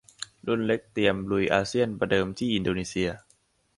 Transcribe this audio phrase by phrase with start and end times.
[0.47, 3.09] รุ่นเล็กเตรียมลุยอาเซียนประเดิมที่อินโดนีเซีย